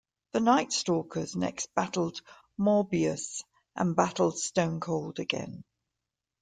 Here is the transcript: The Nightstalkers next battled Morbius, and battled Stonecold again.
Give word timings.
The 0.31 0.39
Nightstalkers 0.39 1.35
next 1.35 1.75
battled 1.75 2.23
Morbius, 2.59 3.43
and 3.75 3.95
battled 3.95 4.33
Stonecold 4.39 5.19
again. 5.19 5.63